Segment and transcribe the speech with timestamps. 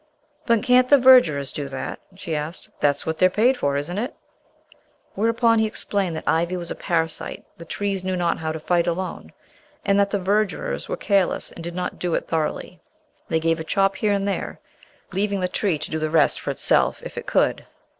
[0.47, 2.71] "But can't the verdurers do that?" she asked.
[2.79, 4.15] "That's what they're paid for, isn't it?"
[5.13, 8.87] Whereupon he explained that ivy was a parasite the trees knew not how to fight
[8.87, 9.31] alone,
[9.85, 12.79] and that the verdurers were careless and did not do it thoroughly.
[13.29, 14.59] They gave a chop here and there,
[15.11, 17.67] leaving the tree to do the rest for itself if it could.